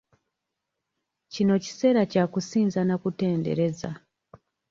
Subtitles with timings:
[1.33, 3.89] Kino kiseera kya kusinza na kutendereza.